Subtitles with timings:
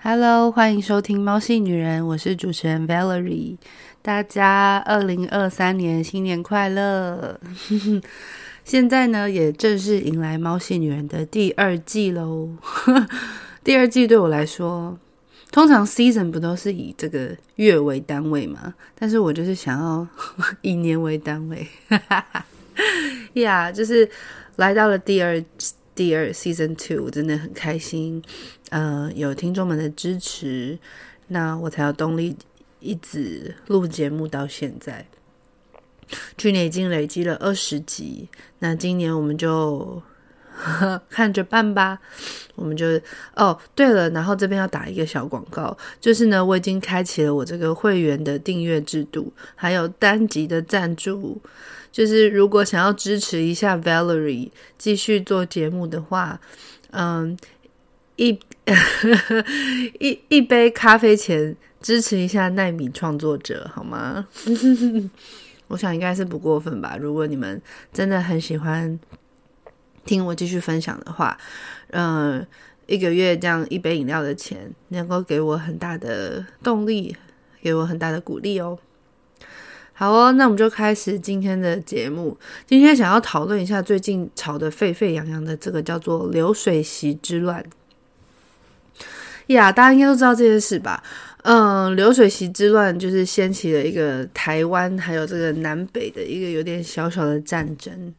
[0.00, 3.56] Hello，欢迎收听《猫系女人》，我是主持人 Valerie。
[4.00, 7.40] 大家二零二三年新年快乐！
[8.64, 12.48] 现在呢，也正式迎来《猫系女人》的第二季喽。
[13.64, 14.96] 第二季对我来说，
[15.50, 18.72] 通常 season 不都是以这个月为单位吗？
[18.96, 20.06] 但是我就是想要
[20.62, 21.66] 以年为单位。
[23.34, 24.08] 呀，yeah, 就是
[24.54, 25.44] 来到了第二。
[25.98, 28.22] 第二 season two 真的很开心，
[28.70, 30.78] 呃，有听众们的支持，
[31.26, 32.36] 那我才有动力
[32.78, 35.04] 一直录节目到现在。
[36.36, 38.28] 去年已经累积了二十集，
[38.60, 40.00] 那今年我们就
[41.08, 41.98] 看着办吧。
[42.54, 42.86] 我们就
[43.36, 51.40] 哦，对了，然后这边要打一个小广告，就是呢，我已经开启了我这个会员的订阅制度，还有单集的赞助。
[51.92, 56.40] 就是如果想要支持一下 Valerie 继续做节目的话，
[56.90, 57.36] 嗯，
[58.16, 58.38] 一
[60.00, 64.26] 一一杯咖啡钱支持一下奈米创作者好吗？
[65.68, 66.96] 我想应该是不过分吧。
[67.00, 67.60] 如果你们
[67.92, 68.98] 真的很喜欢
[70.08, 71.36] 听我继续分享的话，
[71.90, 72.44] 嗯，
[72.86, 77.14] 一个月这样一杯饮料的钱，能够给我很大的动力，
[77.60, 78.78] 给我很大的鼓励哦。
[79.92, 82.38] 好哦，那我们就开始今天的节目。
[82.66, 87.62] 今天想要讨论一下最近吵得沸沸扬扬的这个叫做流水席之乱。
[89.48, 91.02] 呀，大家应该都知道这件事吧？
[91.42, 98.14] 嗯，流水席之乱就是掀起了一个台湾还有这个南北的一个有点小小的战争。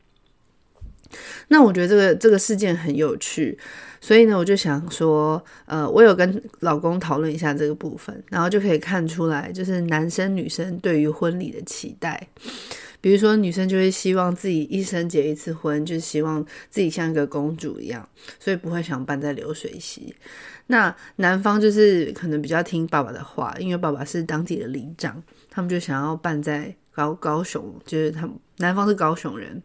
[1.50, 3.58] 那我觉得这个这个事件很有趣。
[4.02, 12.26] 所以呢，我就想说，呃，我有跟老公讨论一下这个部分，然后就可以看出来，就是男生女生对于婚礼的期待。
[13.02, 18.08] 比如说，女生就会希望自己一生结一次婚，就希望自己像一个公主一样，
[18.40, 20.16] 所以不会想办在流水席。
[20.67, 29.62] 那男方就是可能比较听爸爸的话，因为爸爸是当地的里长，他们就想要办在高高雄，就是他男方是高雄人。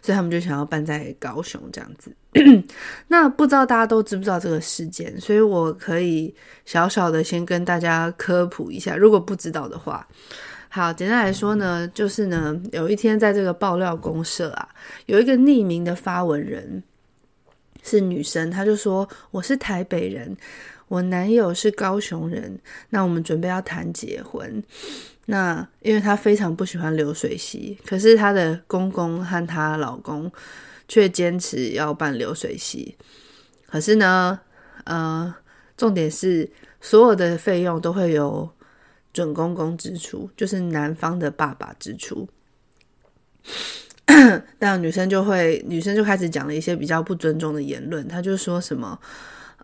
[0.00, 2.14] 所以他们就想要办在高雄这样子。
[3.08, 5.20] 那不知道大家都知不知道这个事件？
[5.20, 6.34] 所以我可以
[6.64, 10.06] 小小的先跟大家科普一下，如果不知道的话。
[10.68, 14.66] 好，简单来说呢，就是呢，有一天在这个爆料公社啊，
[15.04, 16.82] 有一个匿名的发文人
[17.82, 20.34] 是女生，她就说：“我是台北人，
[20.88, 22.58] 我男友是高雄人，
[22.88, 24.64] 那我们准备要谈结婚。”
[25.26, 30.30] 那因为她非常不喜欢流水席，可是她的公公和她老公
[30.88, 32.96] 却坚持要办流水席。
[33.66, 34.40] 可是呢，
[34.84, 35.34] 呃，
[35.76, 36.50] 重点是
[36.80, 38.50] 所有的费用都会由
[39.12, 42.28] 准公公支出，就是男方的爸爸支出。
[44.58, 48.98] 但女生就会，女生就开始讲了一些比较不尊重的言论，她就说什么。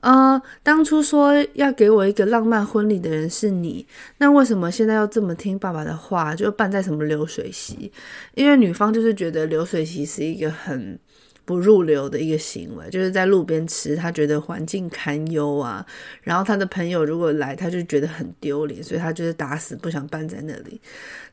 [0.01, 3.87] 呃，当初说要给我一个浪漫婚礼的人是你，
[4.19, 7.91] 那为什么现在要这么听爸爸的话，就办在什么流水席？
[8.35, 10.99] 因为女方就是觉得流水席是一个很
[11.45, 15.85] 不入流的一个行为，就是在路边吃，她觉得环境堪忧啊。
[16.23, 20.81] 然后她的朋友如果来，她就觉得很丢脸，所以她就是打死不想办在那里。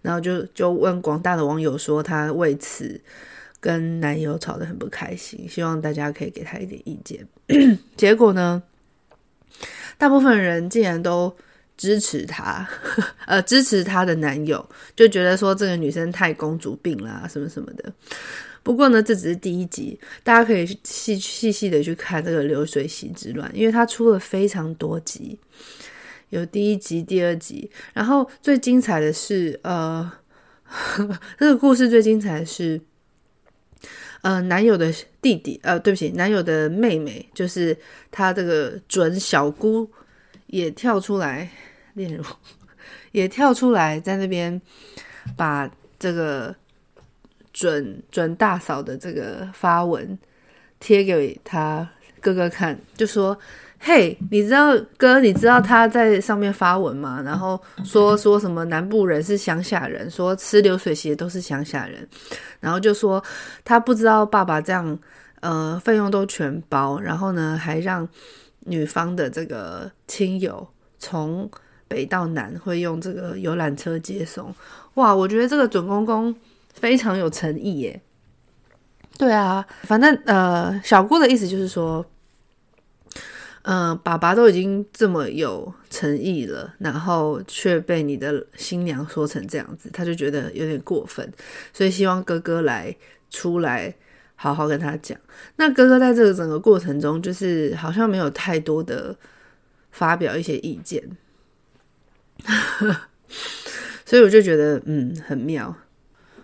[0.01, 2.99] 然后就就问广大的网友说，她为此。
[3.65, 7.27] 跟男友吵得很不开心，希望大家可以给他一点意见。
[7.97, 8.61] 结果呢，
[9.97, 11.35] 大部分人竟然都
[11.75, 12.69] 支持他，
[13.25, 14.63] 呃，支持他的男友，
[14.95, 17.91] 就觉得说这个女生太公主病啦，什么什么的。
[18.61, 25.39] 不过呢，这只是第一集，大家可以细细细的去看这个流水席之乱，因为它出了非常多集，
[26.29, 30.11] 有第一集、第二集，然后最精彩的是，呃，
[31.39, 32.79] 这个故事最精彩的是。
[34.21, 37.77] 呃，男友的弟弟，呃，对不起，男友的妹妹，就是
[38.11, 39.89] 他这个准小姑，
[40.47, 41.49] 也跳出来，
[41.93, 42.23] 例如，
[43.11, 44.59] 也跳出来在那边
[45.35, 45.69] 把
[46.00, 46.56] 这个
[47.53, 50.18] 准准大嫂的这个发文
[50.79, 51.88] 贴给他
[52.19, 53.38] 哥哥看，就说。
[53.87, 57.21] 嘿，你知道哥，你知道他在上面发文吗？
[57.23, 62.09] 然后说说什么南部人是乡下人，说吃流水席都是乡下人，
[62.59, 63.23] 然后就说
[63.63, 64.97] 他不知道爸爸这样，
[65.41, 68.09] 呃，费用都全包，然后呢还让
[68.61, 70.67] 女方的这个亲友
[70.97, 71.47] 从
[71.87, 74.51] 北到南会用这个游览车接送。
[74.95, 76.35] 哇，我觉得这个准公公
[76.73, 78.01] 非常有诚意耶。
[79.15, 82.03] 对啊，反正呃，小姑的意思就是说。
[83.67, 91.27] 嗯、爸爸都已经这么有诚意了，然后却被你的新娘说成这样子，他就觉得有点过分，
[91.73, 92.95] 所以希望哥哥来
[93.31, 93.95] 出来
[94.35, 95.17] 好好跟他讲。
[95.56, 99.15] 那哥哥在这个整个过程中，就是好像没有太多的
[99.91, 101.01] 发表一些意见。
[104.06, 105.75] 所以我就觉得，嗯，很妙。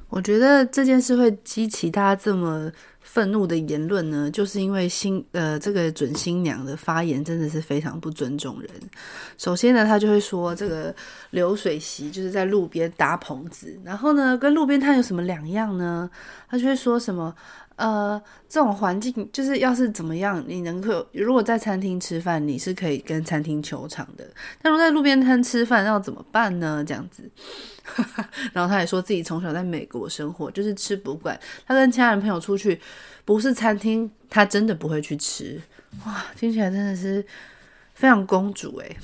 [0.10, 2.72] 我觉得这件事会激起他这么
[3.14, 8.70] 愤怒的言论呢，就是因为新呃这个准新娘的发言真的是非常不尊重人。
[9.38, 10.96] 首先呢，他就会说这个
[11.32, 16.10] 流水席就是在路边搭棚子，然后呢，跟路边摊有什么两样呢？
[16.48, 17.36] 他就会说什么。
[17.82, 24.24] 呃，这种环境就是要是怎么样，你能够如果在餐厅吃饭，你是可以跟餐厅求偿的。
[24.62, 26.84] 但如果在路边摊吃饭，要怎么办呢？
[26.86, 27.28] 这样子，
[28.54, 31.40] 然后他也说自己从小在美国生活，就是吃不惯。
[31.66, 32.80] 他跟家人朋友出去，
[33.26, 35.60] 不是餐厅，他真的不会去吃。
[36.06, 37.26] 哇，听起来真的是
[37.96, 38.96] 非常公主诶。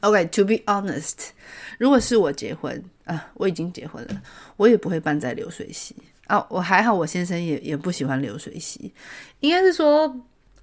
[0.00, 1.28] OK，to be honest，
[1.76, 4.22] 如果是我结婚啊，我已经结婚了，
[4.56, 5.94] 我也不会办在流水席。
[6.28, 8.92] 啊，我还好，我先生也也不喜欢流水席，
[9.40, 10.14] 应该是说，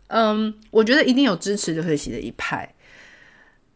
[0.07, 2.67] 嗯，我觉得一定有支持流水席的一派，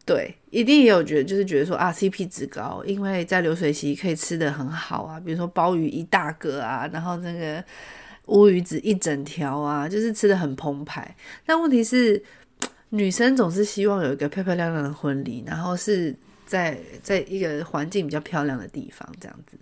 [0.06, 7.64] 对，一定也有觉得就是觉得说啊，CP 值高，因为在流水席可以吃得很好啊，比如说鲍鱼一大个啊，然后那个
[8.28, 11.16] 乌鱼子一整条啊，就是吃得很澎湃。
[11.46, 12.24] 但问题是，
[12.90, 16.16] 女生总是希望有一个漂漂亮亮的婚礼，然后是
[16.46, 19.58] 在在一个环境比较漂亮的地方这样子。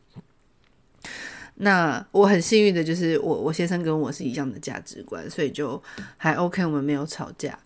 [1.64, 5.82] 那我很幸运的就是我我先生跟我是一样的价值观，所以就
[6.18, 7.58] 还 OK，我们没有吵架。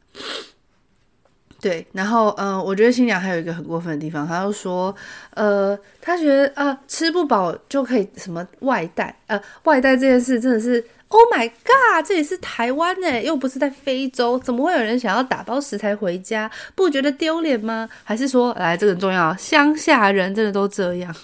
[1.61, 4.93] 对，然后嗯、我觉得新娘还有一个很过分的地方，她就说，
[5.31, 16.51] 呃，她觉得啊、呃，吃不饱就可以什么外带，呃，外带这件事真的是，Oh my God，这里是台湾诶，又不是在非洲，怎么会有人想要打包食材回家？
[16.75, 17.89] 不觉得丢脸吗？
[18.03, 21.15] 还是说，来，这个很重要，乡下人真的都这样？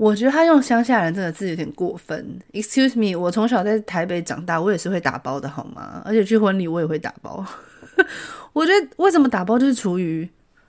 [0.00, 2.40] 我觉得他用“乡下人”这个字有点过分。
[2.54, 6.00] Excuse me，我从小在台北长大，我也是会打包的，好吗？
[6.06, 7.44] 而且去婚礼我也会打包。
[8.54, 10.26] 我觉得为什么打包就是厨余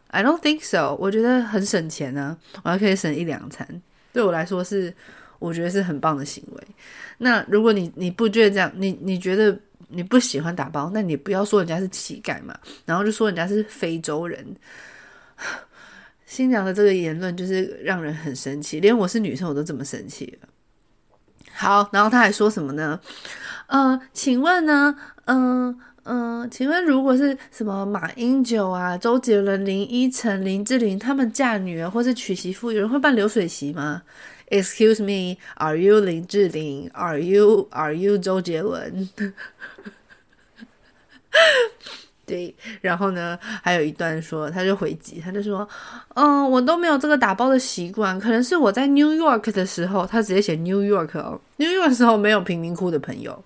[0.09, 0.95] ？I don't think so。
[0.95, 3.65] 我觉得很省钱呢、我还可以省一两餐。
[4.11, 4.93] 对我来说是，
[5.39, 6.63] 我觉得是很棒的行为。
[7.19, 9.57] 那如果你你不觉得这样，你你觉得
[9.87, 12.53] 你不喜欢打包，那你不要说人家是乞丐嘛，
[12.85, 14.45] 然后就说人家是非洲人。
[16.31, 20.47] 新娘的这个言论就是让人很生气，连我是女生我都这么生气了。
[21.51, 22.97] 好，然后他还说什么呢？
[23.67, 24.95] 呃，请问呢？
[25.25, 34.03] 嗯、嗯、请问如果是什么马英九啊、周杰伦、林依晨、林志玲他们嫁女儿或是娶媳妇，有人会办流水席吗
[34.47, 39.09] ？Excuse me，Are you 林志玲？Are you Are you 周杰伦？
[42.31, 45.67] 对，然后呢，还有一段说，他就回击，他就说，
[46.13, 53.43] 嗯，我都没有这个打包的习惯，可能是我在 New York 的时候，他直接写 New York 哦，New York 的时候没有贫民窟的朋友。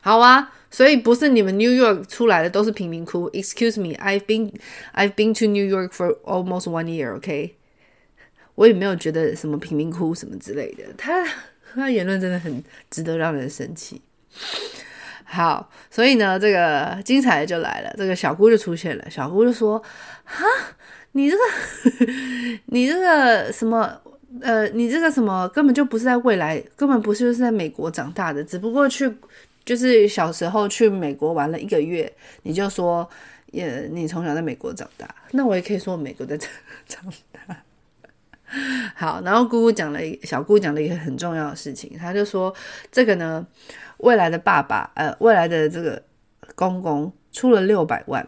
[0.00, 3.30] 好啊，所以不是你们 New York 出来的都是贫民窟。
[3.30, 4.52] Excuse me，I've been
[4.92, 7.54] I've been to New York for almost one year，OK？
[8.56, 11.24] 我也没有觉得什么贫民窟什么之类的，他
[11.74, 14.02] 他言论真的很值得让人生气。
[15.32, 19.08] 好，所以呢，这个精彩的就来了，这个小姑就出现了。
[19.08, 19.80] 小姑就说
[20.26, 20.44] ：“哈，
[21.12, 21.42] 你这个，
[22.66, 23.96] 你这个什么，
[24.40, 29.08] 呃，你这个什么，根本就不是在未来，根本不是就是在美国长大的，只不过去
[29.64, 33.08] 就是小时候去美国玩了一个月，你就说，
[33.52, 36.50] 也你从小在美国长大，那我也可以说美国在长
[36.88, 37.56] 长大。
[38.96, 42.52] 好，然后姑姑讲了一小姑讲了一个很重要的事情，她就说
[42.90, 43.46] 这个呢。”
[44.00, 46.02] 未来的爸爸，呃，未来的这个
[46.54, 48.26] 公公出了六百万，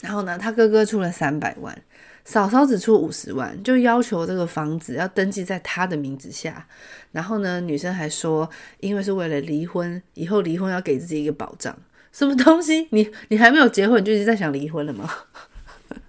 [0.00, 1.76] 然后呢，他哥哥出了三百万，
[2.24, 6.66] 嫂嫂只出五十万，就要求这个房子要登记在他的名字下。
[7.12, 8.48] 然后呢，女生还说，
[8.80, 11.76] 因为是为了离婚，以后离婚要给自己一个保障。
[12.12, 12.86] 什么东西？
[12.90, 15.10] 你你还没有结婚，就一直在想离婚了吗？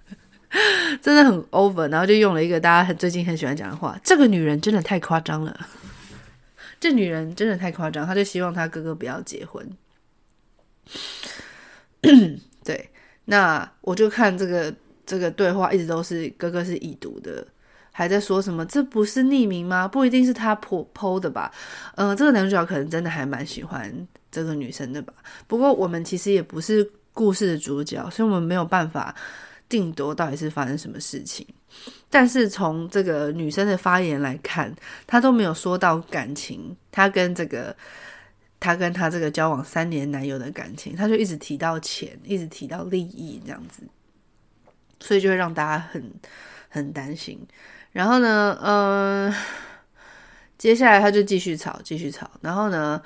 [1.00, 1.90] 真的很 over。
[1.90, 5.66] 然后就用了一个大家很最近很喜欢讲的话：这个女人真的太夸张了。
[6.80, 9.70] 这女人真的太夸张，她就希望她哥哥不要结婚。
[12.64, 12.90] 对，
[13.26, 17.46] 那我就看这个这个对话，一直都是哥哥是已读的，
[17.92, 19.86] 还在说什么这不是匿名吗？
[19.86, 21.52] 不一定是他 po 的吧？
[21.96, 25.12] 嗯、这个男主角可能真的还蛮喜欢这个女生的吧？
[25.46, 29.14] 不过我们其实也不是故事的主角，所以我们没有办法
[29.68, 31.46] 定夺到底是发生什么事情。
[32.08, 34.74] 但是从这个女生的发言来看，
[35.06, 37.74] 她都没有说到感情，她跟这个
[38.58, 43.82] 她跟她这个交往三年男友的感情，她就一直提到钱，一直提到利益这样子，
[44.98, 46.12] 所以就会让大家很
[46.68, 47.40] 很担心。
[47.92, 49.34] 然后呢，嗯、
[50.56, 52.30] 接下来他就继续吵，继续吵。
[52.40, 53.02] 然后呢，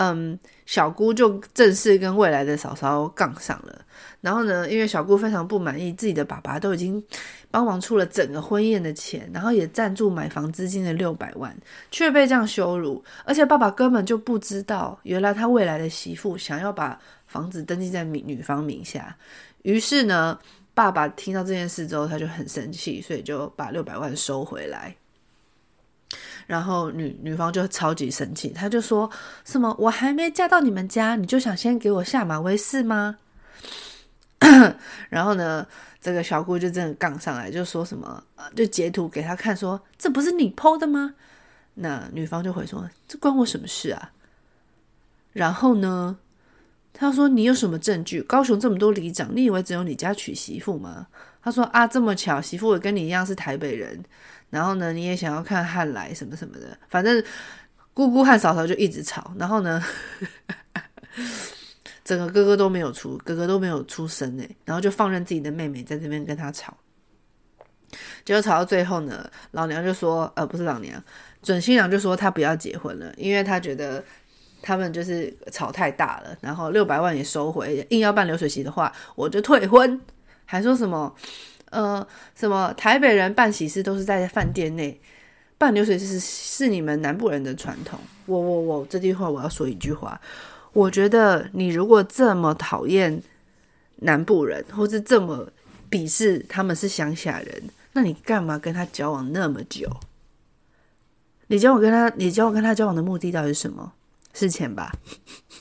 [0.00, 3.84] 嗯，小姑就正式跟未来的嫂嫂杠上了。
[4.20, 7.02] 然后呢，因为小姑非常不满意自己的爸爸都已经
[7.50, 11.52] 帮忙出了整个婚宴的钱，然后也赞助买房资金的六百万，
[11.90, 19.16] 却被这样羞辱，而且爸爸根本就不知道，原来他未来的媳妇想要把房子登记在女方名下。
[19.62, 20.38] 于是呢，
[20.74, 24.94] 爸爸听到这件事之后，他就很生气，所以就把六百万收回来。
[26.48, 29.08] 然后女女方就超级生气，她就说
[29.44, 33.18] 什么：“我还没嫁到你们家，你就想先给我下马威是吗？”
[35.10, 35.66] 然后呢，
[36.00, 38.24] 这个小姑就真的杠上来，就说什么，
[38.56, 41.14] 就截图给他看说，这不是你 PO 的吗？
[41.74, 44.12] 那女方就回说，这关我什么事啊？
[45.34, 46.16] 然后呢，
[46.94, 48.22] 他说你有什么证据？
[48.22, 51.08] 高雄这么多里长，你以为只有你家娶媳妇吗？
[51.42, 54.02] 他说啊，这么巧，媳妇也跟你一样是台北人，
[54.50, 57.22] 然后呢，你也想要看汉来什么什么的，反正
[57.92, 59.82] 姑姑和嫂嫂就一直吵，然后呢。
[62.04, 66.74] 整个哥哥都没有出，哥哥都没有出声诶，然后就放任自己的妹妹在这边跟他吵，
[68.24, 71.02] 结果吵到最后呢，老娘就说，呃，不是老娘，
[71.42, 74.02] 准新娘就说她不要结婚了，因为她觉得
[74.62, 80.00] 他们就是吵太大了，然后六百万也收回，硬要办流水席的话，我就退婚，
[80.46, 81.14] 还说什么，
[81.70, 85.00] 呃，什么台北人办喜事都是在饭店内
[85.56, 90.20] 办流水席是是你们南部人的传统，我我我这句话我要说一句话。
[90.72, 93.22] 我觉得你如果这么讨厌
[93.96, 95.50] 南部人，或是这么
[95.90, 99.90] 鄙视他们是乡下人，那你干嘛跟他交往那么久？
[101.48, 103.92] 你交往跟他，你交往跟他交往的目的到底是什么？
[104.34, 104.92] 是钱吧？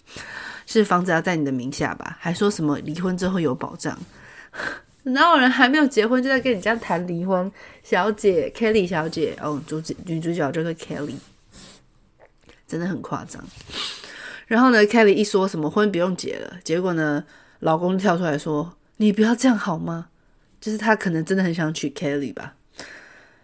[0.67, 2.17] 是房子要在你的名下吧？
[2.19, 3.97] 还说什么离婚之后有保障？
[5.13, 7.51] 哪有人还没有结婚就在跟你家谈离婚？
[7.83, 11.15] 小姐，Kelly 小姐，哦，主角女主角就是 Kelly，
[12.67, 13.43] 真的很夸张。
[14.47, 17.23] 然后呢，Kelly 一说什么婚不用结了，结果呢，
[17.59, 20.09] 老公跳出来说：“你不要这样好吗？”
[20.59, 22.55] 就是他可能真的很想娶 Kelly 吧，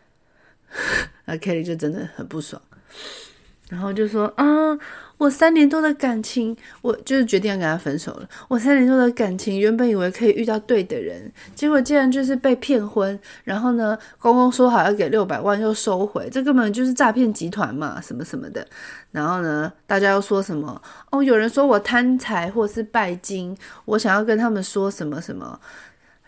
[1.25, 2.61] 那 Kelly 就真的很不爽。
[3.73, 4.45] 然后就说啊，
[5.17, 8.29] 我三年多的感情，我就是决定要跟他分手了。
[8.47, 13.19] 我三年多的感情，原本以为可以遇到对的人，结果竟然就是被骗婚。
[13.43, 18.63] 然后呢，公公说好要给六百万，又收回，这根本就是诈骗集团嘛，什么什么的。
[19.09, 20.79] 然后呢，大家又说什么？
[21.09, 25.59] 哦，有人说我贪财或是拜金，我想要跟他们说什么什么，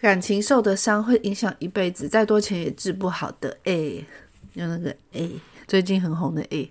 [0.01, 3.55] 感情受的伤会影响一辈子，再多钱也治不好的。
[3.65, 4.03] 哎，
[4.53, 5.29] 用那个哎，
[5.67, 6.67] 最近很红的哎。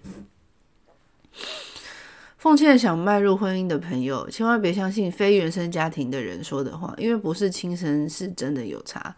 [2.38, 9.14] 奉劝想迈入婚姻的朋友，千万别相信非原生家庭的人说的话，因为不是亲生是真的有差。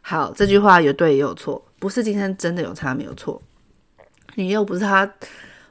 [0.00, 3.40] 好，这句话有对也有错，不是今生真的有差没有错。
[4.34, 5.12] 你又不是他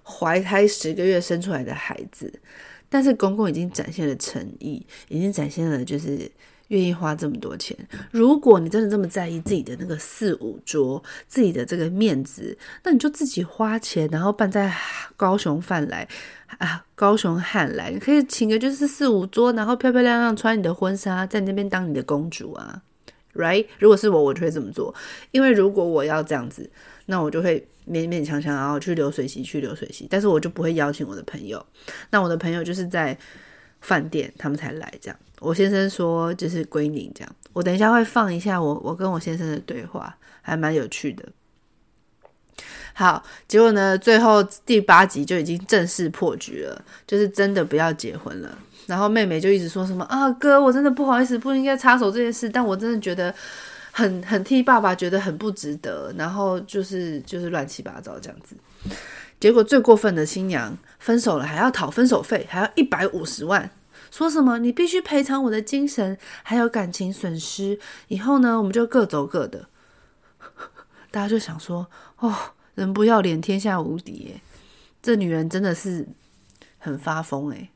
[0.03, 2.32] 怀胎十个月生出来的孩子，
[2.88, 6.32] 但是公公已经展现了诚意，已经展现了就是。
[6.70, 7.78] 愿意花这么多钱，
[8.10, 14.74] 如果你真的这么在意自己的那个四五桌，自己的这个面子，那你就自己花钱，然后办在
[15.18, 16.08] 高雄饭来
[16.60, 22.82] 啊，高雄汉来，你可以请个就是四五桌，然后漂漂亮亮穿你的婚纱，在那边当你的公主啊
[23.34, 23.66] ，right？
[23.80, 24.94] 如果是我，我就会这么做，
[25.32, 26.70] 因为如果我要这样子，
[27.08, 31.66] 那我就会勉勉强强，然后去流水席，去流水席，但是我就不会邀请我的朋友，
[32.12, 33.18] 那我的朋友就是在
[33.81, 35.17] 饭店，他们才来这样。
[35.39, 41.24] 我先生说就是归宁这样，我等一下会放一下我我跟我先生的对话，还蛮有趣的。
[42.93, 48.57] 好，结果呢，最后第八集就已经正式破局了，就是真的不要结婚了。
[48.88, 53.33] 然后妹妹就一直说什么啊哥，我真的不好意思，不应该插手这件事，但我真的觉得
[53.91, 56.13] 很很替爸爸觉得很不值得。
[56.17, 58.55] 然后就是就是乱七八糟这样子。
[59.39, 63.72] 结果最过分的新娘分手了还要讨分手费，还要一百五十万。
[64.12, 64.58] 说什么？
[64.58, 67.79] 你必须赔偿我的精神还有感情损失。
[68.08, 69.69] 以后呢，我们就各走各的。
[71.12, 72.36] 大家就想说：哦，
[72.75, 74.41] 人不要脸，天下无敌耶！
[75.01, 76.08] 这女人真的是
[76.77, 77.69] 很发疯诶。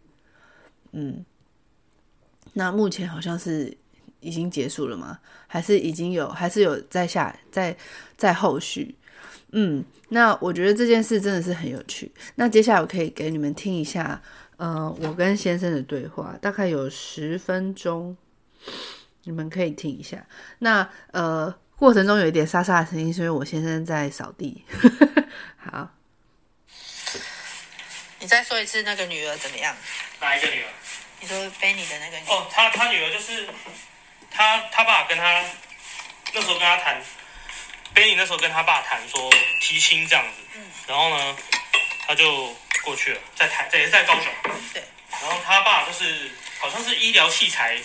[0.92, 1.24] 嗯，
[2.54, 3.78] 那目前好像是
[4.20, 5.20] 已经结束了吗？
[5.48, 6.28] 还是已经有？
[6.30, 7.78] 还是有在下在
[8.18, 8.96] 在后续？
[9.56, 12.12] 嗯，那我觉得这件事真的是很有趣。
[12.36, 14.22] 那接下来我可以给你们听一下。
[14.58, 18.16] 呃，我跟先生的对话大概有十分钟，
[19.24, 20.26] 你们可以听一下。
[20.60, 24.64] 那呃，过程中有一点沙沙的声音，是因为我先生在扫地。
[25.58, 25.92] 好，
[28.20, 29.76] 你再说一次那个女儿怎么样？
[30.22, 30.70] 哪一个女儿？
[31.20, 32.34] 你说背你的那个女儿？
[32.34, 33.48] 哦，他他女儿就是
[34.32, 35.44] 他他爸跟他
[36.34, 37.02] 那时候跟他谈，
[37.94, 39.30] 背你那时候跟他爸谈说
[39.62, 41.38] 提亲这样子，嗯，然后呢，
[42.08, 42.56] 他就。
[42.84, 44.26] 过去了，在台，在也是在高雄。
[44.74, 44.84] 对。
[45.10, 47.80] 然后他爸就是好像是医疗器材，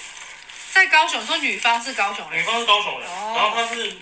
[0.72, 3.96] 在高雄，说女方是高雄人，女方是高雄人，哦、然后他是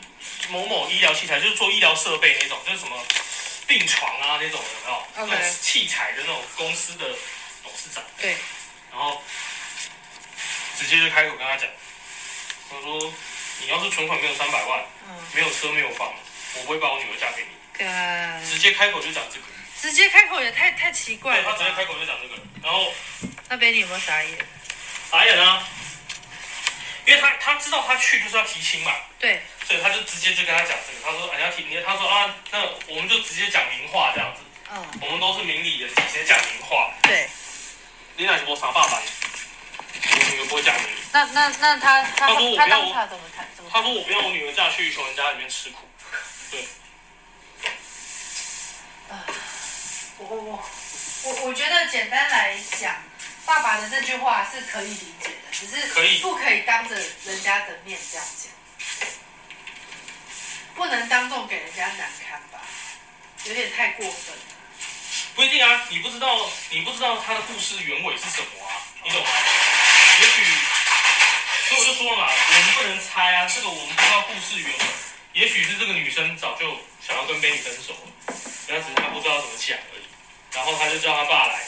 [0.49, 2.97] 某某医疗器材，就是做医疗设备那种，就是什么
[3.67, 5.39] 病床啊那种有没有？Okay.
[5.39, 7.05] 那种器材的那种公司的
[7.63, 8.03] 董事长。
[8.19, 8.35] 对，
[8.91, 9.23] 然后
[10.79, 11.69] 直接就开口跟他讲，
[12.71, 12.99] 他说
[13.61, 16.13] ：“你要是存款没有三百万，嗯，没有车没有房，
[16.55, 17.49] 我不会把我女儿嫁给你。”
[18.49, 19.47] 直接开口就讲这个。
[19.79, 22.93] 直接开口也太太奇怪他直接开口就讲这个，然后
[23.49, 24.39] 那边你有没有傻眼？
[25.11, 25.69] 傻眼啊！
[27.05, 28.93] 因为他他知道他去就是要提亲嘛。
[29.19, 29.43] 对。
[29.67, 34.43] 所以他就直接就跟他讲这个，他说：“你，要提，他说啊，那我们就直接讲明话这样子。
[34.73, 34.87] 嗯。
[35.03, 36.93] 我们都是明理的，直接讲明话。
[37.03, 37.29] 对。
[38.17, 39.03] 你那是我傻爸爸，
[40.11, 40.97] 我女儿不会嫁给你。
[41.13, 43.47] 那那那他他他说我不要他他怎么谈？
[43.71, 45.89] 他说我不要我女儿嫁去穷人家里面吃苦。
[46.51, 46.63] 对。
[49.11, 49.25] 啊。
[50.19, 50.65] 我我
[51.25, 52.97] 我我觉得简单来讲，
[53.45, 56.95] 爸爸的这句话是可以理解的，只是不可以当着
[57.25, 58.51] 人家的面这样讲，
[60.75, 62.61] 不能当众给人家难堪吧，
[63.45, 64.43] 有点太过分了。
[65.35, 68.73] 不一定啊，你不知道你不知道他的故事原委是什么啊，
[69.05, 69.29] 你懂吗？
[70.19, 70.45] 也许，
[71.69, 74.85] 所以我就说了嘛，我们不能猜啊，这个我们不知道故事原委，
[75.35, 78.35] 也许是这个女生早就想要跟 Benny 分手了，
[78.67, 80.05] 但只是她不知道怎么讲而已。
[80.53, 81.61] 然后她就叫她爸来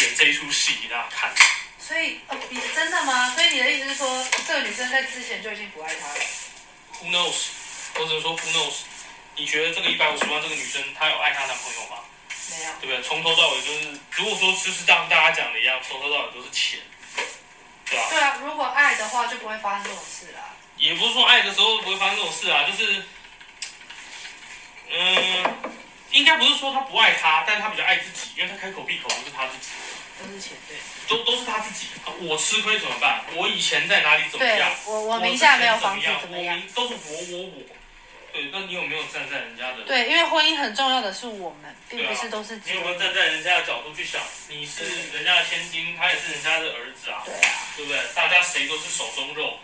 [0.00, 1.32] 演这一出戏给大家看。
[1.78, 3.32] 所以，哦，你真的吗？
[3.34, 6.20] 所以你的意思是说，这个女生在之前就已经不爱他了
[7.00, 7.48] ？Who knows？
[7.94, 8.74] 或者说 Who knows？
[9.34, 12.04] 你觉得这个一百五十万这个女生，她有爱她男朋友吗？
[12.50, 13.02] 没有，对不对？
[13.02, 16.78] 从头到尾就是，如果说就是像大家讲的一样，从头到尾都是钱，
[17.90, 18.06] 对吧？
[18.10, 20.54] 对啊，如果爱的话，就不会发生这种事啦。
[20.76, 23.02] 也不是说爱的时候不会发生这种事啊，就是，
[24.90, 25.74] 嗯。
[26.10, 29.68] 应该不是说他不爱他，但是他比较爱自己，因为他开口闭口都是他自己，
[30.18, 31.88] 都是钱，对，都都是他自己。
[32.22, 33.22] 我吃亏怎么办？
[33.34, 34.70] 我以前在哪里怎么样？
[34.86, 36.62] 我我名下没有房子怎么样？
[36.74, 37.62] 都是我我我。
[38.32, 39.82] 对，那你有没有站在人家的？
[39.84, 42.56] 对，因为婚姻很重要的是我们，并不是都是。
[42.64, 44.20] 你有没有站在人家的角度去想？
[44.48, 47.22] 你是人家的千金，他也是人家的儿子啊。
[47.24, 47.50] 对啊。
[47.76, 48.00] 对不对？
[48.14, 49.58] 大家谁都是手中肉，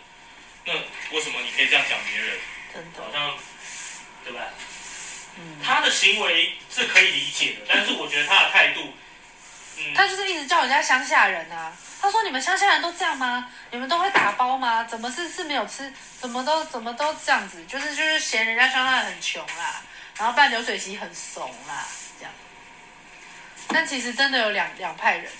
[0.65, 0.73] 那
[1.11, 2.37] 为什么你可以这样讲别人？
[2.73, 3.01] 真的。
[3.01, 3.37] 好像，
[4.23, 4.41] 对吧？
[5.61, 8.93] 他的行为是可以理解的，但是我觉得他的态度，
[9.77, 11.71] 嗯，他就是一直叫人家乡下人啊。
[12.01, 13.49] 他说：“你们乡下人都这样吗？
[13.71, 14.83] 你们都会打包吗？
[14.83, 15.91] 怎么是是没有吃？
[16.21, 17.65] 怎么都怎么都这样子？
[17.65, 19.81] 就是就是嫌人家乡下人很穷啦，
[20.17, 21.87] 然后办流水席很怂啦，
[22.19, 22.31] 这样。
[23.69, 25.31] 但其实真的有两两派人，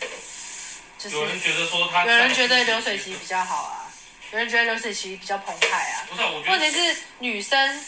[0.98, 3.86] 就是有人觉得说他，有人觉得流水席比较好啊，
[4.32, 6.08] 有人觉得流水席比较澎湃啊。
[6.10, 7.86] 不是，我觉得问题是女生。”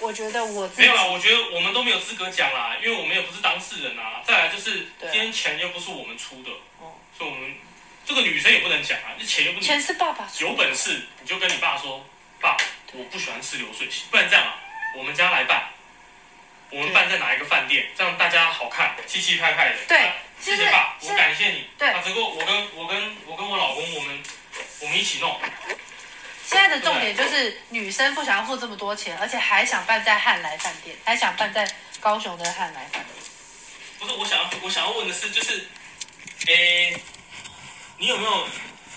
[0.00, 4.22] 我觉得我没有啦，我觉得我们都没有资格讲啦，因为我们也不是当事人啊。
[4.26, 7.54] 再来就是今天钱又不是我们出的，哦，所以我们
[8.04, 9.66] 这个女生也不能讲啊，这钱又不是。
[9.66, 10.50] 钱是爸爸出的。
[10.50, 12.04] 有本事你就跟你爸说，
[12.40, 12.56] 爸，
[12.92, 14.58] 我不喜欢吃流水席，不然这样啊，
[14.96, 15.68] 我们家来办，
[16.70, 19.76] 我们办在哪一个饭店，这样大家好看，气气派派的。
[19.86, 21.68] 对，谢谢爸，我感谢你。
[21.78, 24.22] 对，啊，这个我跟我跟我跟我老公，我们
[24.80, 25.40] 我们一起弄。
[26.46, 31.68] 现在的重点就是女生不想要付这么多钱，而且还想办在汉来饭店，还想办在
[32.00, 33.24] 高雄的汉来饭店。
[33.98, 35.66] 不是，我想要我想要问的是，就是，
[36.46, 37.00] 诶，
[37.96, 38.46] 你有没有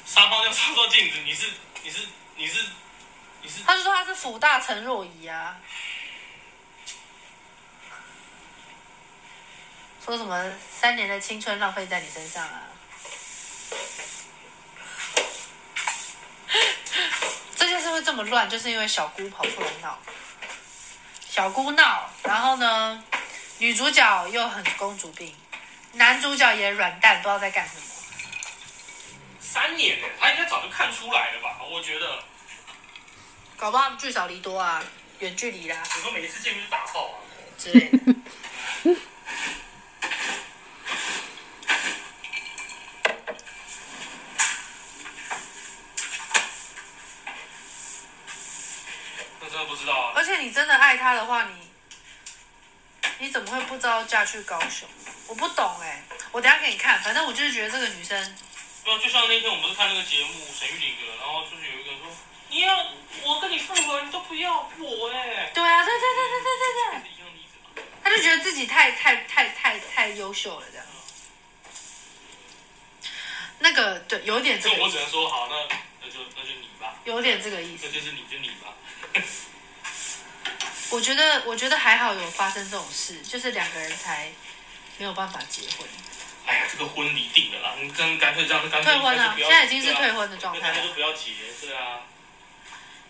[0.05, 1.17] 沙发要照照镜子？
[1.23, 1.47] 你是
[1.83, 1.99] 你是
[2.35, 2.65] 你是
[3.41, 3.63] 你是？
[3.65, 5.57] 他就说他是辅大陈若仪啊，
[10.03, 12.66] 说什么三年的青春浪费在你身上啊？
[17.87, 19.97] 这件事会这么乱，就是因为小姑跑出来闹。
[21.29, 23.01] 小姑闹，然后呢，
[23.59, 25.33] 女主角又很公主病，
[25.93, 27.81] 男主角也软蛋，不知道在干什么。
[29.39, 31.59] 三年了，他应该早就看出来了吧？
[31.71, 32.21] 我觉得。
[33.55, 34.83] 搞不好聚少离多啊，
[35.19, 35.81] 远距离啦。
[35.95, 37.15] 你说每一次见面就打炮啊？
[37.57, 38.15] 之类的。
[50.13, 51.69] 而且你真的爱他的话，你
[53.19, 54.85] 你怎么会不知道嫁去高雄？
[55.27, 57.01] 我不懂哎，我等下给你看。
[57.01, 58.35] 反正我就是觉得这个女生，
[58.83, 62.11] 对啊，就像那天我们不是看那个节目沈玉琳哥，然后就是有一个人说，
[62.49, 62.85] 你要
[63.23, 65.51] 我跟你复合，你都不要我哎。
[65.53, 67.83] 对啊，对对对对对对对。
[68.03, 70.85] 他就觉得自己太太太太太优秀了这样。
[73.59, 74.83] 那个对，有点这个。
[74.83, 75.55] 我只能说好，那
[76.01, 76.93] 那就那就你吧。
[77.05, 77.85] 有点这个意思。
[77.85, 78.73] 那就是你就你吧。
[80.89, 84.31] 我觉得，我觉得还好有发生这种事，就是两个人才
[84.97, 85.87] 没有办法结婚。
[86.45, 91.99] 哎呀，这个婚离定了啦，你真干脆这样，干脆退婚了，现在已经是退婚的状态，就不要结，对啊。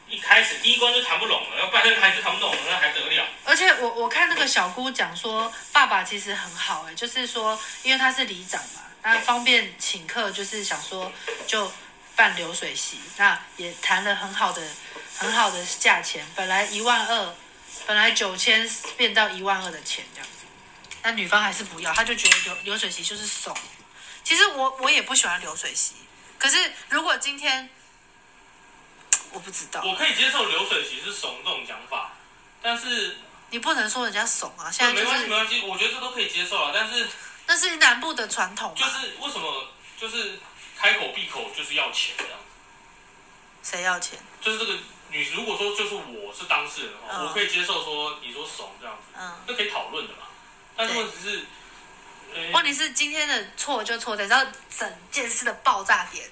[0.09, 3.27] 一开始第一关就谈不拢了，要不然还是谈不拢了，那还得了？
[3.43, 11.11] 而且我我看那个小姑讲说，爸爸其实很好哎，就是说，因为他是里长嘛，那方便请客，就是想说
[11.45, 11.69] 就
[12.15, 14.61] 办流水席，那也谈了很好的
[15.17, 17.35] 很好的价钱，本来一万二，
[17.85, 20.45] 本来九千变到一万二的钱这样子，
[21.01, 23.55] 但女方还是不要，她就觉得流流水席就是怂。
[24.23, 25.93] 其实我我也不喜欢流水席，
[26.37, 27.69] 可是如果今天。
[29.29, 32.13] 我不知道，我可以接受流水席是怂这种讲法，
[32.61, 33.17] 但是
[33.49, 34.71] 你不能说人家怂啊。
[34.71, 36.71] 现在、就是、没关系没关系，我觉得这都可以接受啊。
[36.73, 37.05] 但是
[37.45, 39.67] 那是南部的传统，就是为什么
[39.99, 40.39] 就是
[40.77, 42.39] 开口闭口就是要钱这样
[43.61, 43.69] 子？
[43.69, 44.17] 谁要钱？
[44.39, 44.77] 就是这个
[45.09, 50.19] 女，如果说就是我是当事人的话，嗯、我可以接受说你说怂这样子，嗯，这可以讨论的嘛。
[50.75, 51.45] 但是问题是，
[52.51, 54.45] 问题是今天的错就错在，然后
[54.77, 56.29] 整件事的爆炸点。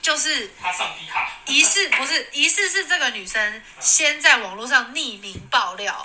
[0.00, 6.04] 就是他上低卡，疑似不是疑似是这个女生先在网络上匿名爆料，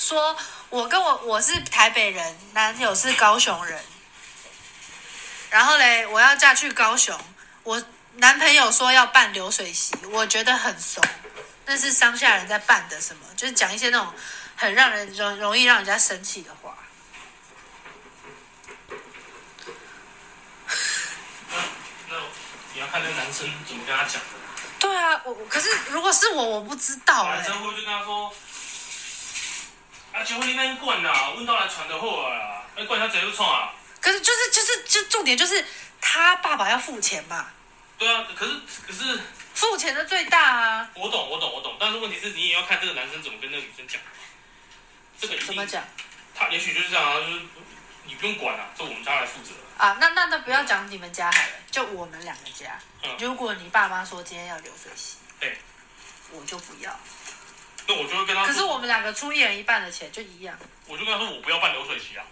[0.00, 0.36] 说
[0.68, 3.80] 我跟我我是台北人，男友是高雄人，
[5.48, 7.16] 然后嘞我要嫁去高雄，
[7.62, 7.80] 我
[8.14, 11.00] 男朋友说要办流水席，我觉得很怂，
[11.66, 14.12] 那是乡下人在办的什么，就是讲一些那种
[14.56, 16.76] 很让人容容易让人家生气的话。
[22.74, 24.20] 你要看那个男生怎么跟他讲的。
[24.78, 27.36] 对啊，我可是如果是我，我不知道哎、欸。
[27.36, 28.30] 男生会就跟他说
[30.12, 35.64] ：“啊，结婚你那管啦，问到来传的货啊，那管他怎样创啊？”可是就是就是就重点就是
[36.02, 37.46] 他爸爸要付钱嘛。
[37.96, 38.52] 对啊，可是
[38.86, 39.18] 可是
[39.56, 40.90] 付钱的最大啊。
[40.94, 44.00] 我懂我懂我懂，但是问题是你也要看这个男生怎么跟那个女生讲。
[45.18, 45.82] 这个怎么讲？
[46.34, 47.40] 他也许就是这样啊，就是
[48.04, 49.52] 你不用管了、啊，这我们家来负责。
[49.78, 52.78] 啊，那那那不要讲你们家好了，就我们两个家。
[53.02, 53.16] 嗯。
[53.18, 55.56] 如果你爸妈说今天要流水席，对，
[56.30, 56.94] 我就不要。
[57.86, 58.46] 那我就会跟他说。
[58.46, 60.58] 可是我们两个出一人一半的钱就一样。
[60.86, 62.24] 我就跟他说，我不要办流水席啊，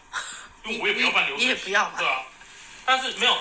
[0.64, 1.44] 因为我也不要办流水席。
[1.44, 1.98] 你也不要嘛？
[1.98, 2.22] 对啊。
[2.84, 3.34] 但是没有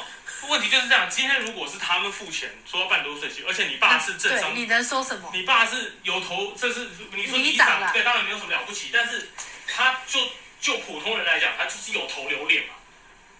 [0.47, 5.29] 问题就是这样，今天如果是他们付钱说要办流水席，而且你爸是正商，你能说什么？
[5.34, 9.29] 你爸是有头，这是你说里长，对，当然没有什么了不起，但是
[9.67, 10.19] 他就
[10.62, 12.73] 就普通人来讲，他就是有头有脸嘛，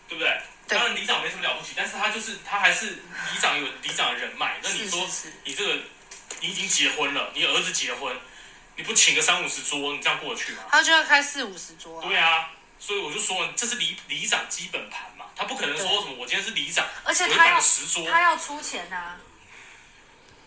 [0.08, 0.42] 对不对？
[0.66, 4.58] 当然里长没什么了不起，但是他就是他还是里长有里长的人脉。
[4.64, 5.08] 那你说
[5.44, 5.78] 你这个
[6.40, 8.16] 你已经结婚了，你儿子结婚，
[8.78, 10.64] 你不请个三五十桌，你这样过得去吗？
[10.72, 12.02] 他就要开四五十桌。
[12.04, 12.50] 对啊，
[12.86, 17.62] 所以我就说这是里里长基本盘嘛，他不可能说什么我今天是里长，而且他要
[18.12, 19.18] 他要出钱呐、啊。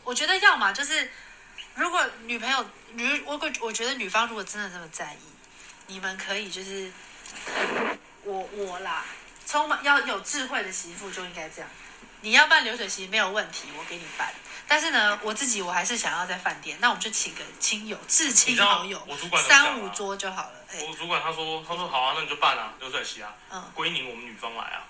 [0.05, 1.11] 我觉得要嘛就是，
[1.75, 5.19] 如果女朋友女我我觉得女方如果真的这么在意，
[5.87, 6.93] 你们可以就是
[8.23, 9.07] 我我啦。
[9.47, 11.71] 充满要有智慧的媳妇就应该这样，
[12.21, 14.35] 你要办流水席没有问题，我给你办。
[14.69, 20.53] 但是呢，我自己我还是想要在饭店，那我们就请个亲友、至亲好友，我主管三五桌就好了。
[20.87, 23.33] 我主管他说，他说好啊，那你就办啊，流水席啊。
[23.51, 23.63] 嗯。
[23.75, 24.83] 归宁我们女方来啊。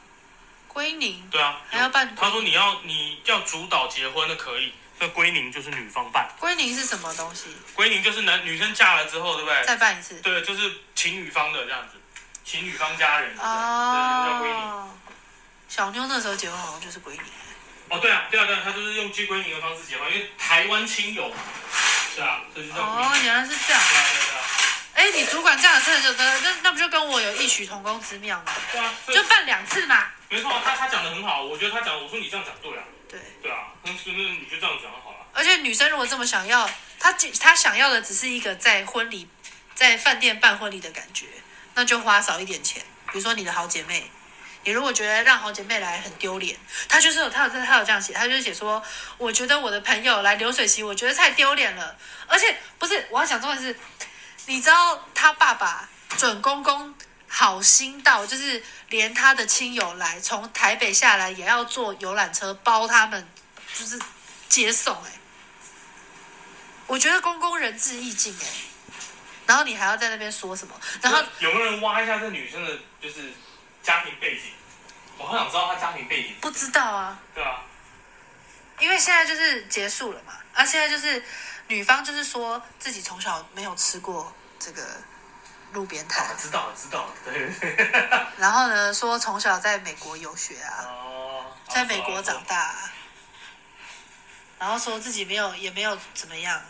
[0.67, 1.29] 归宁。
[1.31, 1.61] 对啊。
[1.69, 2.17] 还要办？
[2.17, 6.29] 他说你要你要主导结婚的可以，那归宁就是女方办。
[6.41, 7.55] 归宁是什么东西？
[7.75, 9.65] 归宁就是男女生嫁了之后，对不对？
[9.65, 10.19] 再办一次。
[10.21, 12.01] 对，就是请女方的这样子。
[12.45, 14.91] 请女方家人哦，对，叫归宁。
[15.69, 17.23] 小妞那时候结婚好像就是归宁。
[17.89, 21.37] 哦，对啊，对啊，对啊，他就是用寄归宁的方式结婚，因为台湾亲友嘛，
[22.15, 22.75] 是啊，所以就。
[22.75, 23.83] 哦，原来是这样。
[23.89, 24.43] 对啊，对啊。
[24.95, 28.53] 哎，你主管这样子就跟那那不就跟我有异曲同工之妙吗？
[28.73, 30.09] 对啊，就办两次嘛。
[30.29, 32.83] 没错，他他讲的很好，我觉得他讲，我说你这样讲对啊。
[33.09, 33.21] 对。
[33.43, 35.27] 对啊，那那你就这样讲就好了。
[35.33, 36.69] 而且女生如果这么想要，
[36.99, 39.29] 她她想要的只是一个在婚礼
[39.75, 41.27] 在饭店办婚礼的感觉。
[41.75, 44.11] 那就花少一点钱，比如说你的好姐妹，
[44.67, 48.83] 你如果觉得让好姐妹来很丢脸，她就是有，她有，她有这样写，她就是写说，
[49.17, 53.79] 我觉得我的朋友来流水席，我觉得太丢脸了，而且不是，我要讲重点是，
[54.47, 56.93] 你知道他爸爸准公公
[57.29, 63.25] 好心到，就是连他的亲友来从台北下来也要坐游览车包他们，
[63.73, 63.97] 就是
[64.49, 65.13] 接送哎、
[66.89, 68.47] 我觉得公公仁至义尽哎。
[69.47, 70.75] 然后你还要在那边说什么？
[71.01, 73.33] 然后有没有人挖一下这女生的，就是
[73.81, 74.51] 家庭背景？
[75.19, 76.37] 我很想知道他家庭背景。
[76.41, 77.19] 不知道啊。
[77.35, 77.63] 对啊。
[78.79, 81.25] 因为现在就是结束了嘛，啊，现在就是
[81.69, 84.83] 女方就是说自己从小没有吃过这个
[85.73, 86.37] 路边摊。
[86.37, 87.51] 知道了，知道了，对。
[88.37, 92.93] 然后呢，说从小在美国游学啊，哦，在美国长大啊，
[94.59, 96.63] 然后说自己没有也没有怎么样。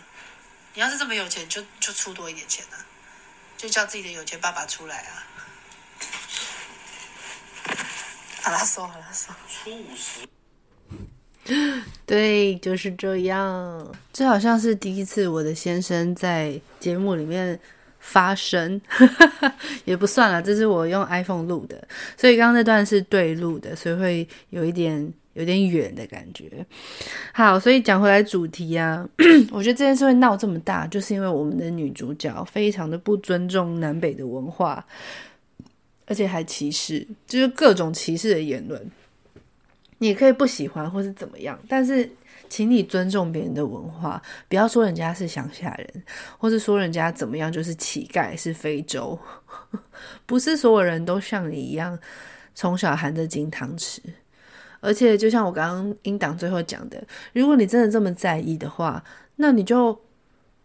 [0.74, 2.78] 你要是这么有钱，就就出多一点钱啊，
[3.56, 5.26] 就叫自己的有钱爸爸出来啊！
[8.46, 9.34] 好了，说好了，说。
[9.48, 10.24] 初五十。
[12.06, 13.92] 对，就是这样。
[14.12, 17.58] 这好像是第一次我的先生在节目里面
[17.98, 18.80] 发声，
[19.84, 26.64] 也不算了，这是我用 iPhone 录的，所以刚刚那段是对录的，所以会有一点有点远的感觉。
[27.32, 29.04] 好，所以讲回来主题啊，
[29.50, 34.86] 我觉得这件事会闹这么大，就是因为我们的女主角非常的不尊重南北的文化，
[36.06, 38.90] 而且还歧视，就是各种歧视的言论。
[39.98, 42.08] 你可以不喜欢或是怎么样，但是
[42.48, 46.02] 请你尊重别人的文化，不要说人家是乡下人，
[46.38, 49.18] 或是说人家怎么样就是乞丐是非洲，
[50.26, 51.98] 不是所有人都像你一样
[52.54, 53.98] 从小含着金汤匙。
[54.80, 59.02] 而且就像我刚刚英党最后讲的，如果你真的这么在意的话，
[59.36, 59.98] 那你就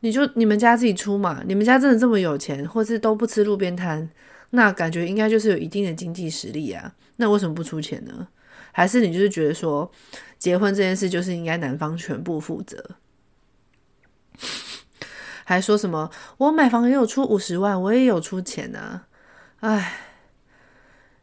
[0.02, 4.08] 你就你们家自己出嘛，你们家真的这么有钱，或是都不吃路边摊，
[4.52, 8.28] 那感觉应该就是有一定的经济实力啊，那为什么不出钱呢？
[8.72, 9.92] 还是你就是觉得说，
[10.38, 12.98] 结婚这件事就是应该男方全部负责？
[15.44, 19.08] 还说什么我买房也有出五十万，我也有出钱啊？
[19.60, 19.98] 哎，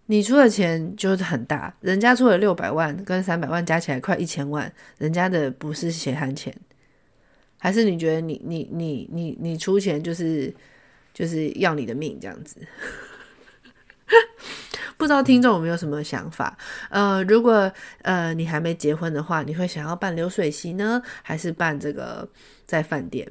[0.06, 6.54] 你出的钱就是很大，人家出了六百万跟三百万加起来快一千万，人家的不是血汗钱？
[7.58, 10.54] 还是你觉得你你你你你出钱就是
[11.14, 12.60] 就是要你的命这样子？
[14.96, 16.56] 不知道听众有没有什么想法？
[16.90, 17.70] 呃，如果
[18.02, 22.28] 呃你还没结婚的话，你会想要办流水席呢，还是办这个
[22.66, 23.30] 在饭店？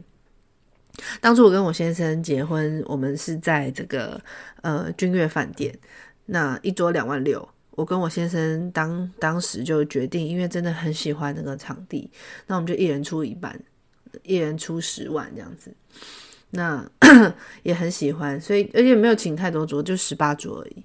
[1.22, 4.20] 当初我跟我先生结婚，我们是在这个
[4.62, 5.78] 呃君悦饭店，
[6.26, 7.48] 那一桌两万六。
[7.72, 12.10] 我跟我先生当当时就决定，因为真的很喜欢那个场地，
[12.48, 13.56] 那我们就一人出一半，
[14.24, 15.72] 一人出十万这样子。
[16.52, 16.86] 那
[17.64, 20.84] 也很喜欢，所以而且没有请太多桌，就十八桌而已。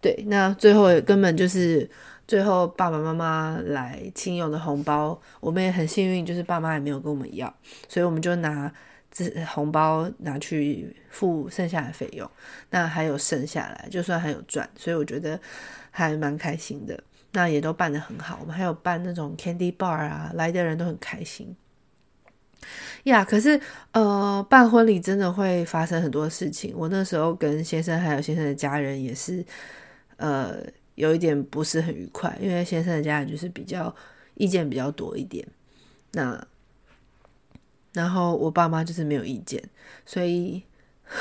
[0.00, 1.88] 对，那最后也根本就是
[2.26, 7.52] 最后爸爸妈妈来亲友的红包，我们也很幸运，就是爸妈也没有跟我们要，
[7.88, 8.72] 所以我们就拿
[9.10, 12.30] 这红包拿去付剩下的费用，
[12.70, 15.38] 那还有剩下来，就算还有赚，所以我觉得
[15.90, 17.02] 还蛮开心的。
[17.32, 21.54] 那也都办得很好，我们还有办那种 candy bar 啊，来的人都很开心。
[23.04, 23.60] 呀，可是
[23.92, 26.74] 呃，办婚礼真的会发生很多事情。
[26.76, 29.44] 我那时候跟先生还有先生的家人也是。
[30.20, 30.56] 呃，
[30.96, 33.94] 有一点不是很愉快，因为先生的家人就是比较
[34.34, 35.46] 意见比较多一点，
[36.10, 36.44] 那
[37.92, 39.62] 然后我爸妈就是没有意见，
[40.04, 40.60] 所以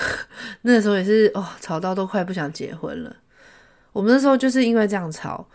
[0.64, 3.16] 那时候也是哦，吵到都快不想结婚了。
[3.92, 5.48] 我们那时候就是因为这样吵，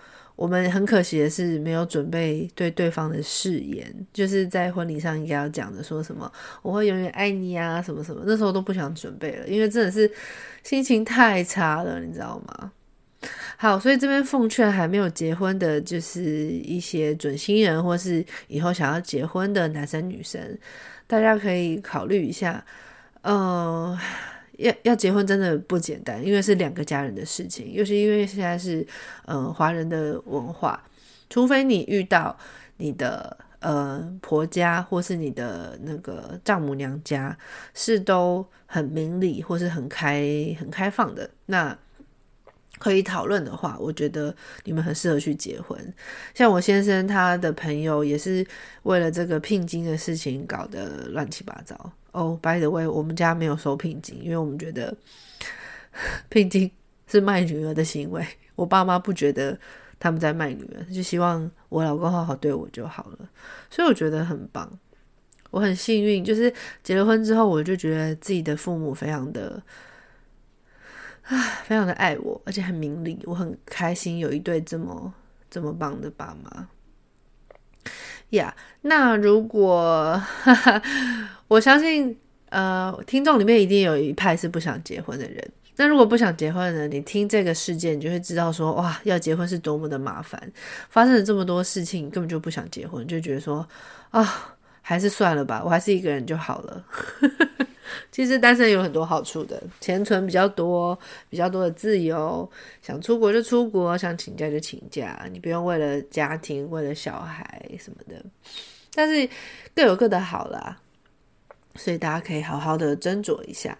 [0.42, 6.28] 我们很可惜的是没有准备对对方的誓言，就是在婚礼上应该要讲的，说什么
[6.62, 10.11] 我会永远爱你啊，什么什么，那时候都不想准备了，因为真的是
[10.64, 12.72] 心情太差了，你知道吗？
[13.57, 20.59] 好，所以这边奉劝还没有结婚的，就是一些准新人，或是以后想要结婚的男生女生，
[21.07, 22.64] 大家可以考虑一下。
[23.20, 23.96] 呃，
[24.59, 28.87] 要要结婚真的不简单，因为是两个家人的事情，又是因为现在是
[29.25, 30.83] 呃华人的文化，
[31.29, 32.37] 除非你遇到
[32.77, 37.37] 你的呃婆家或是你的那个丈母娘家
[37.75, 40.25] 是都很明理或是很开
[40.59, 41.77] 很开放的，那。
[42.83, 45.79] 可以讨论的话，我觉得你们很适合去结婚。
[46.35, 48.45] 像我先生他的朋友也是
[48.83, 51.92] 为了这个聘金的事情搞得乱七八糟。
[52.11, 54.92] 哦，by the way，我们家没有收聘金，因为我们觉得
[56.29, 56.68] 聘金
[57.07, 58.27] 是卖女儿的行为。
[58.57, 59.57] 我爸妈不觉得
[60.01, 63.18] 他们在卖女儿，就希望我老公好好对我就好了。
[63.71, 64.68] 所以我觉得很棒，
[65.53, 69.62] 我很幸运，就是结了婚之后，我就觉得自己的父母非常的。
[71.25, 75.13] 啊， 非常的爱我，而且很明理，我很开心有一对这么
[75.51, 76.69] 这么棒的爸妈。
[78.31, 80.83] 呀、那如果哈哈，
[81.49, 82.17] 我相信，
[82.49, 85.53] 呃，听众里面一定有一派是不想结婚的人。
[85.77, 90.41] 那如果不想结婚的人，你听这个事件，你就会知道说，哇，要结婚是多么的麻烦，
[90.89, 93.67] 发生了这么多事情，根本就不想结婚，就觉得说，
[94.11, 96.85] 啊，还是算了吧，我还是一个人就好了。
[98.11, 102.48] 其实单身有很多好处的，钱存比较多，比较多的自由，
[102.81, 108.22] 想出国就出国，想请假就请假，你不用为了家庭、为了小孩什么的。
[108.94, 109.28] 但是
[109.74, 110.78] 各有各的好啦，
[111.76, 113.76] 所以大家可以好好的斟酌一下。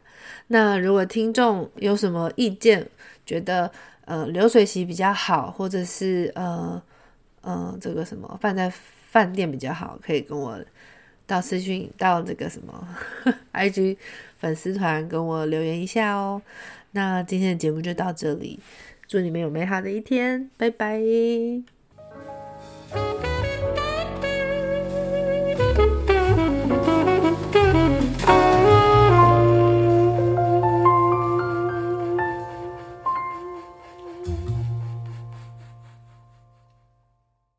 [0.49, 2.89] 那如果听众有什么意见，
[3.27, 3.71] 觉得
[4.05, 6.83] 呃流水席比较好，或者是呃
[7.43, 8.73] 呃这个什么饭在
[9.11, 10.59] 饭店比较好，可以跟我。
[11.33, 12.89] 到私讯到这个什么
[13.55, 13.97] ig
[14.37, 16.43] 粉丝团跟我留言一下哦。
[16.91, 18.61] 那今天的节目就到这里
[19.09, 21.01] 祝你们有美好的一天拜拜。